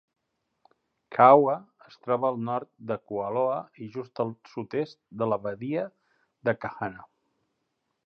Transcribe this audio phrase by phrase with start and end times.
[1.17, 1.57] Kaaawa
[1.89, 5.89] es troba al nord de Kualoa i just al sud-est de la badia
[6.51, 7.11] de Kahana.